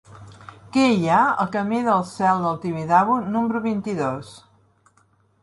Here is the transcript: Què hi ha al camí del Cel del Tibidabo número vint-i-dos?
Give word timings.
Què 0.77 0.85
hi 0.93 1.03
ha 1.15 1.19
al 1.43 1.51
camí 1.55 1.81
del 1.89 2.01
Cel 2.13 2.41
del 2.47 2.57
Tibidabo 2.65 3.19
número 3.37 3.63
vint-i-dos? 3.69 4.35